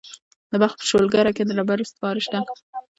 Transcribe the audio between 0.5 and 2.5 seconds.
د بلخ په شولګره کې د ډبرو سکاره شته.